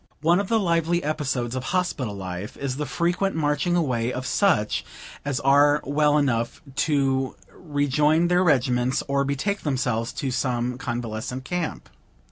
[0.21, 4.83] One of the lively episodes of hospital life, is the frequent marching away of such
[5.23, 11.87] as are well enough to rejoin their regiments, or betake themselves to some convalescent camp.